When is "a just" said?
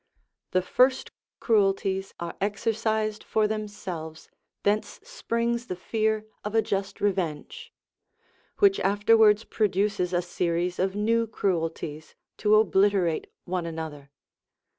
6.55-7.01